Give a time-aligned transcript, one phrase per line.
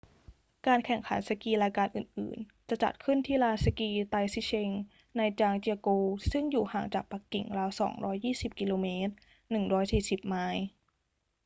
[0.67, 4.73] การแข่งขันสกีรายการอื่น ๆ จะจัดขึ้นที่ลานสกี taizicheng
[5.17, 7.69] ในจางเจี๋ยโกวซึ่งอยู่ห่างจากปักกิ่งราว
[8.15, 8.87] 220 กม.
[9.57, 10.65] 140 ไมล์